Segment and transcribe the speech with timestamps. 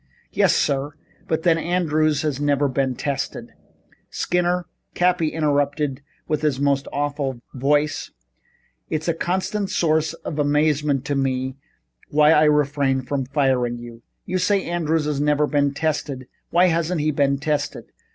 [0.31, 0.93] "Yes sir,
[1.27, 3.53] but then Andrews has never been tested"
[4.23, 8.09] "Skinner," Cappy interrupted in his most awful voice,
[8.89, 11.55] "it's a constant source of amazement to me
[12.09, 14.01] why I refrain from firing you.
[14.25, 16.25] You say Andrews has never been tested.
[16.49, 17.91] Why hasn't he been tested?